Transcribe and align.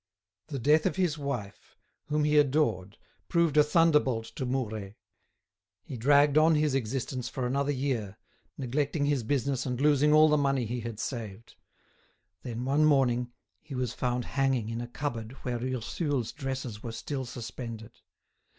The 0.47 0.57
death 0.57 0.87
of 0.87 0.95
his 0.95 1.19
wife, 1.19 1.77
whom 2.07 2.23
he 2.23 2.39
adored, 2.39 2.97
proved 3.29 3.55
a 3.55 3.63
thunderbolt 3.63 4.31
to 4.35 4.47
Mouret. 4.47 4.95
He 5.83 5.95
dragged 5.95 6.39
on 6.39 6.55
his 6.55 6.73
existence 6.73 7.29
for 7.29 7.45
another 7.45 7.71
year, 7.71 8.17
neglecting 8.57 9.05
his 9.05 9.21
business 9.21 9.63
and 9.67 9.79
losing 9.79 10.11
all 10.11 10.27
the 10.27 10.37
money 10.39 10.65
he 10.65 10.79
had 10.79 10.99
saved. 10.99 11.53
Then, 12.41 12.65
one 12.65 12.83
morning, 12.85 13.31
he 13.61 13.75
was 13.75 13.93
found 13.93 14.25
hanging 14.25 14.69
in 14.69 14.81
a 14.81 14.87
cupboard 14.87 15.33
where 15.43 15.59
Ursule's 15.63 16.31
dresses 16.31 16.81
were 16.81 16.91
still 16.91 17.23
suspended. 17.23 17.91